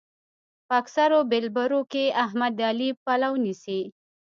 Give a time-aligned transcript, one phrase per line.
[0.67, 3.81] په اکثرو بېلبرو کې احمد د علي پلو نيسي.